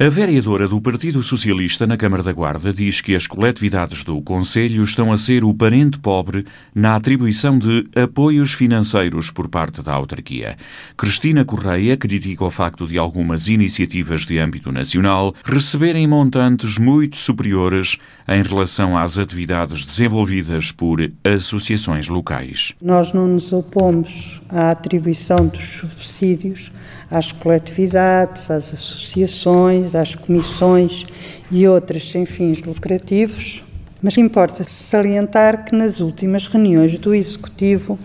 [0.00, 4.84] A vereadora do Partido Socialista na Câmara da Guarda diz que as coletividades do Conselho
[4.84, 10.56] estão a ser o parente pobre na atribuição de apoios financeiros por parte da autarquia.
[10.96, 17.98] Cristina Correia critica o facto de algumas iniciativas de âmbito nacional receberem montantes muito superiores
[18.28, 22.72] em relação às atividades desenvolvidas por associações locais.
[22.80, 26.70] Nós não nos opomos à atribuição dos subsídios
[27.10, 31.06] às coletividades, às associações, às comissões
[31.50, 33.64] e outras sem fins lucrativos,
[34.02, 37.98] mas importa salientar que nas últimas reuniões do Executivo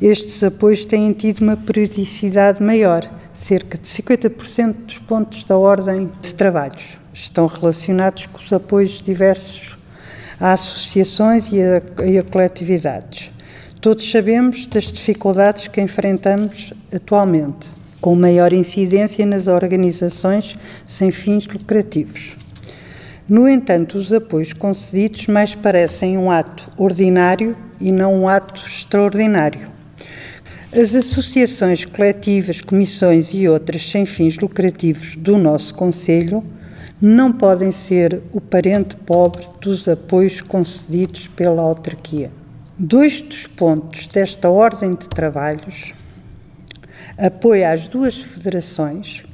[0.00, 3.08] estes apoios têm tido uma periodicidade maior.
[3.34, 9.76] Cerca de 50% dos pontos da ordem de trabalhos estão relacionados com os apoios diversos
[10.40, 13.30] a associações e a, e a coletividades.
[13.80, 22.36] Todos sabemos das dificuldades que enfrentamos atualmente com maior incidência nas organizações sem fins lucrativos.
[23.26, 29.70] No entanto, os apoios concedidos mais parecem um ato ordinário e não um ato extraordinário.
[30.70, 36.44] As associações coletivas, comissões e outras sem fins lucrativos do nosso Conselho
[37.00, 42.30] não podem ser o parente pobre dos apoios concedidos pela autarquia.
[42.78, 45.94] Dois dos pontos desta ordem de trabalhos
[47.18, 49.24] apoia as duas federações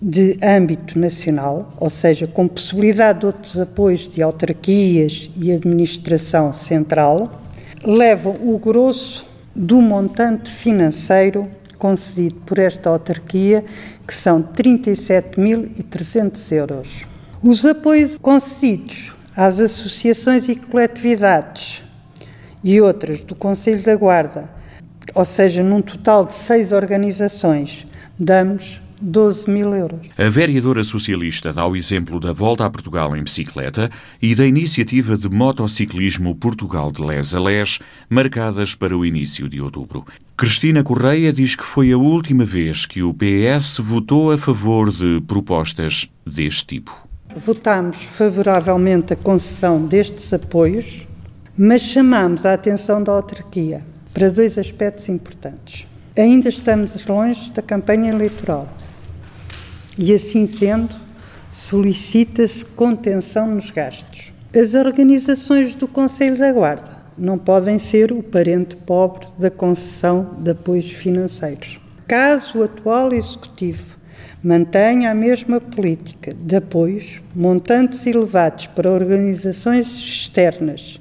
[0.00, 7.42] de âmbito nacional, ou seja, com possibilidade de outros apoios de autarquias e administração central,
[7.84, 11.48] levam o grosso do montante financeiro
[11.78, 13.64] concedido por esta autarquia,
[14.06, 17.06] que são 37.300 euros.
[17.42, 21.84] Os apoios concedidos às associações e coletividades
[22.62, 24.57] e outras do Conselho da Guarda
[25.18, 27.84] ou seja, num total de seis organizações,
[28.16, 30.06] damos 12 mil euros.
[30.16, 33.90] A vereadora socialista dá o exemplo da volta a Portugal em bicicleta
[34.22, 39.60] e da iniciativa de motociclismo Portugal de Les a Les, marcadas para o início de
[39.60, 40.06] outubro.
[40.36, 45.20] Cristina Correia diz que foi a última vez que o PS votou a favor de
[45.26, 46.96] propostas deste tipo.
[47.34, 51.08] Votámos favoravelmente a concessão destes apoios,
[51.56, 53.84] mas chamamos a atenção da autarquia
[54.18, 55.86] para dois aspectos importantes.
[56.16, 58.68] Ainda estamos longe da campanha eleitoral
[59.96, 60.92] e, assim sendo,
[61.48, 64.32] solicita-se contenção nos gastos.
[64.52, 70.50] As organizações do Conselho da Guarda não podem ser o parente pobre da concessão de
[70.50, 71.80] apoios financeiros.
[72.08, 73.98] Caso o atual Executivo
[74.42, 80.98] mantenha a mesma política de apoios, montantes elevados para organizações externas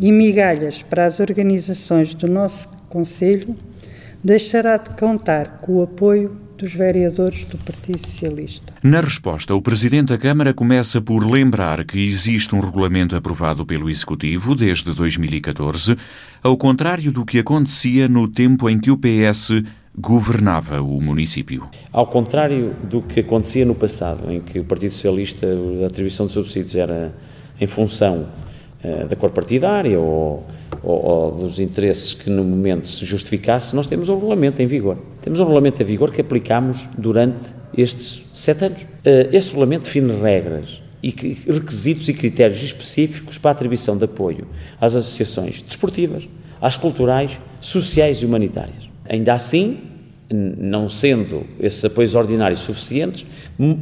[0.00, 3.54] e migalhas para as organizações do nosso Conselho,
[4.22, 8.72] deixará de contar com o apoio dos vereadores do Partido Socialista.
[8.82, 13.88] Na resposta, o Presidente da Câmara começa por lembrar que existe um regulamento aprovado pelo
[13.88, 15.96] Executivo desde 2014,
[16.42, 19.62] ao contrário do que acontecia no tempo em que o PS
[19.96, 21.68] governava o município.
[21.92, 25.46] Ao contrário do que acontecia no passado, em que o Partido Socialista,
[25.82, 27.14] a atribuição de subsídios era
[27.60, 28.28] em função
[28.82, 30.46] eh, da cor partidária ou,
[30.82, 34.98] ou, ou, dos interesses que no momento se justificasse, nós temos um regulamento em vigor.
[35.20, 38.86] Temos um regulamento em vigor que aplicamos durante estes sete anos.
[39.04, 41.10] Eh, esse regulamento define regras e
[41.46, 44.46] requisitos e critérios específicos para a atribuição de apoio
[44.80, 46.28] às associações desportivas,
[46.60, 48.88] às culturais, sociais e humanitárias.
[49.08, 49.78] Ainda assim,
[50.30, 53.24] não sendo esses apoios ordinários suficientes,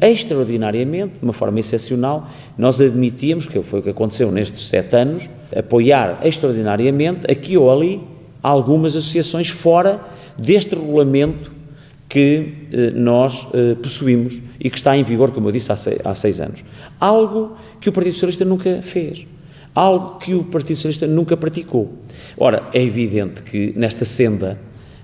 [0.00, 5.30] extraordinariamente, de uma forma excepcional, nós admitíamos, que foi o que aconteceu nestes sete anos,
[5.54, 8.02] apoiar extraordinariamente, aqui ou ali,
[8.42, 10.00] algumas associações fora
[10.36, 11.52] deste regulamento
[12.08, 15.98] que eh, nós eh, possuímos e que está em vigor, como eu disse, há seis,
[16.04, 16.64] há seis anos.
[17.00, 19.26] Algo que o Partido Socialista nunca fez.
[19.74, 21.94] Algo que o Partido Socialista nunca praticou.
[22.36, 24.58] Ora, é evidente que nesta senda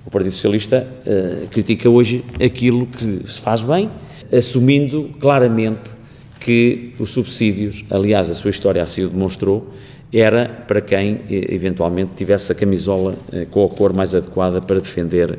[0.08, 3.90] o Partido Socialista uh, critica hoje aquilo que se faz bem,
[4.32, 5.90] assumindo claramente
[6.40, 9.68] que os subsídios, aliás, a sua história assim o demonstrou,
[10.10, 15.38] era para quem eventualmente tivesse a camisola uh, com a cor mais adequada para defender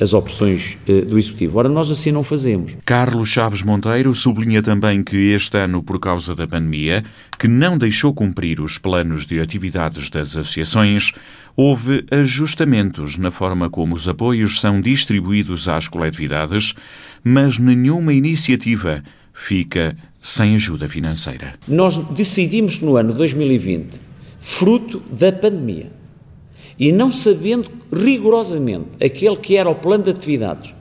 [0.00, 1.58] as opções uh, do Executivo.
[1.58, 2.76] Ora, nós assim não fazemos.
[2.84, 7.04] Carlos Chaves Monteiro sublinha também que este ano, por causa da pandemia,
[7.38, 11.12] que não deixou cumprir os planos de atividades das associações,
[11.56, 16.74] houve ajustamentos na forma como os apoios são distribuídos às coletividades,
[17.22, 19.02] mas nenhuma iniciativa
[19.32, 21.54] fica sem ajuda financeira.
[21.66, 24.00] Nós decidimos no ano 2020,
[24.38, 25.90] fruto da pandemia,
[26.78, 30.74] e não sabendo rigorosamente aquele que era o plano de atividades,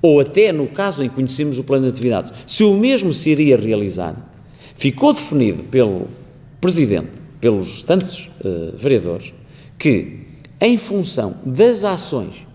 [0.00, 3.30] ou até no caso em que conhecemos o plano de atividades, se o mesmo se
[3.30, 4.16] iria realizar,
[4.76, 6.08] ficou definido pelo
[6.60, 7.08] Presidente,
[7.40, 9.32] pelos tantos uh, vereadores,
[9.78, 10.20] que,
[10.60, 12.48] em função das ações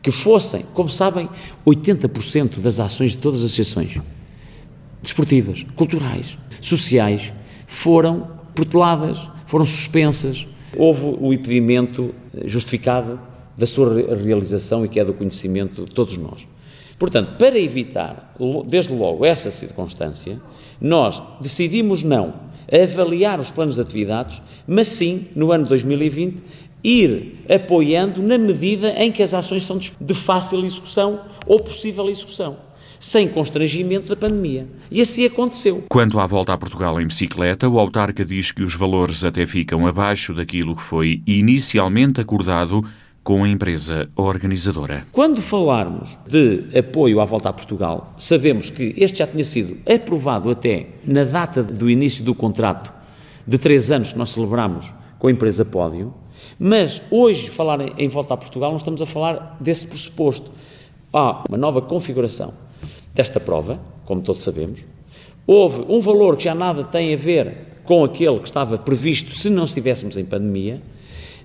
[0.00, 1.28] que fossem, como sabem,
[1.66, 4.00] 80% das ações de todas as associações
[5.00, 7.32] desportivas, culturais, sociais,
[7.66, 10.46] foram proteladas, foram suspensas.
[10.76, 12.14] Houve o impedimento
[12.44, 13.20] justificado
[13.56, 16.46] da sua realização e que é do conhecimento de todos nós.
[16.98, 18.34] Portanto, para evitar,
[18.66, 20.40] desde logo, essa circunstância,
[20.80, 22.34] nós decidimos não
[22.70, 26.42] avaliar os planos de atividades, mas sim, no ano 2020,
[26.82, 32.56] ir apoiando na medida em que as ações são de fácil execução ou possível execução
[33.02, 34.68] sem constrangimento da pandemia.
[34.88, 35.84] E assim aconteceu.
[35.88, 39.88] Quanto à volta a Portugal em bicicleta, o autarca diz que os valores até ficam
[39.88, 42.84] abaixo daquilo que foi inicialmente acordado
[43.24, 45.04] com a empresa organizadora.
[45.10, 50.48] Quando falarmos de apoio à volta a Portugal, sabemos que este já tinha sido aprovado
[50.48, 52.92] até na data do início do contrato
[53.44, 56.14] de três anos que nós celebramos com a empresa Pódio,
[56.56, 60.52] mas hoje falar em volta a Portugal não estamos a falar desse pressuposto.
[61.12, 62.61] Há uma nova configuração
[63.14, 64.80] desta prova, como todos sabemos.
[65.46, 69.50] Houve um valor que já nada tem a ver com aquele que estava previsto se
[69.50, 70.80] não estivéssemos em pandemia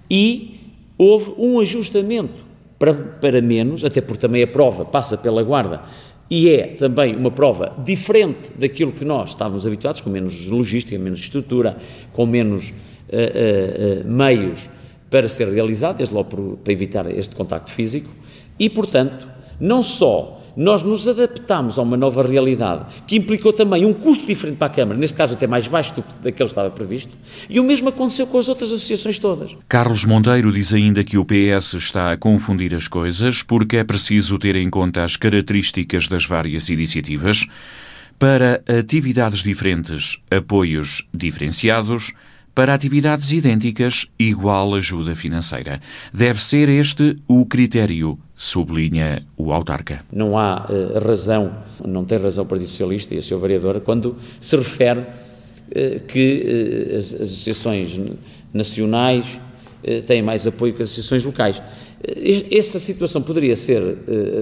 [0.10, 0.60] e
[0.98, 2.46] houve um ajustamento
[2.78, 5.82] para, para menos, até porque também a prova passa pela guarda
[6.30, 11.20] e é também uma prova diferente daquilo que nós estávamos habituados, com menos logística, menos
[11.20, 11.78] estrutura,
[12.12, 14.70] com menos uh, uh, uh, meios
[15.10, 18.10] para ser realizado, desde logo para evitar este contacto físico,
[18.60, 19.28] e portanto,
[19.60, 24.58] não só nós nos adaptámos a uma nova realidade que implicou também um custo diferente
[24.58, 27.16] para a Câmara, neste caso até mais baixo do que daquele que estava previsto,
[27.48, 29.56] e o mesmo aconteceu com as outras associações todas.
[29.70, 34.40] Carlos Monteiro diz ainda que o PS está a confundir as coisas porque é preciso
[34.40, 37.46] ter em conta as características das várias iniciativas.
[38.18, 42.14] Para atividades diferentes, apoios diferenciados
[42.58, 45.80] para atividades idênticas, igual ajuda financeira.
[46.12, 50.00] Deve ser este o critério, sublinha o autarca.
[50.12, 51.54] Não há uh, razão,
[51.86, 56.90] não tem razão o Partido Socialista e a sua vereadora quando se refere uh, que
[56.92, 58.02] uh, as, as, associações
[58.52, 59.40] nacionais
[60.08, 61.62] têm mais apoio que as associações locais.
[62.52, 63.80] Esta situação poderia ser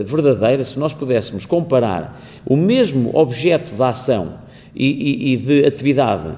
[0.06, 4.40] verdadeira se nós pudéssemos comparar o mesmo objeto da ação
[4.74, 6.36] e, e, e de atividade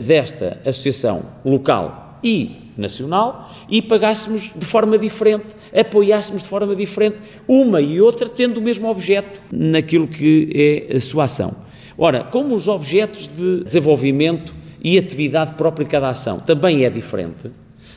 [0.00, 7.80] desta associação local e nacional e pagássemos de forma diferente, apoiássemos de forma diferente uma
[7.80, 11.54] e outra, tendo o mesmo objeto naquilo que é a sua ação.
[11.96, 17.50] Ora, como os objetos de desenvolvimento e atividade própria de cada ação também é diferente,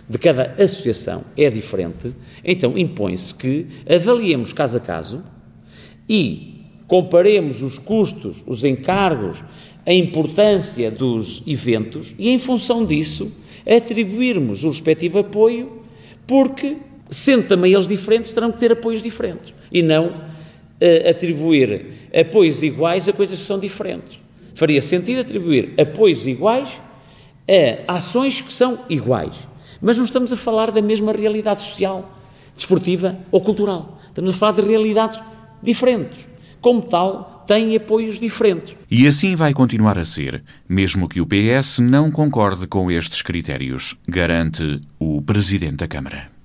[0.09, 2.13] de cada associação é diferente,
[2.43, 5.23] então impõe-se que avaliemos caso a caso
[6.07, 9.43] e comparemos os custos, os encargos,
[9.87, 13.31] a importância dos eventos e, em função disso,
[13.65, 15.81] atribuirmos o respectivo apoio,
[16.27, 16.75] porque,
[17.09, 23.07] sendo também eles diferentes, terão que ter apoios diferentes e não uh, atribuir apoios iguais
[23.07, 24.19] a coisas que são diferentes.
[24.53, 26.69] Faria sentido atribuir apoios iguais
[27.87, 29.35] a ações que são iguais,
[29.81, 32.11] mas não estamos a falar da mesma realidade social,
[32.53, 33.99] desportiva ou cultural.
[34.07, 35.17] Estamos a falar de realidades
[35.63, 36.25] diferentes.
[36.59, 38.75] Como tal, têm apoios diferentes.
[38.91, 43.97] E assim vai continuar a ser, mesmo que o PS não concorde com estes critérios,
[44.07, 46.36] garante o Presidente da Câmara.